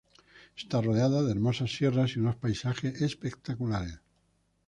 [0.57, 3.99] Está rodeada de hermosas sierras y unos paisajes espectaculares.